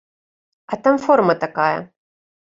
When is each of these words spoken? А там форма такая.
А 0.71 0.77
там 0.87 0.95
форма 1.03 1.35
такая. 1.43 1.77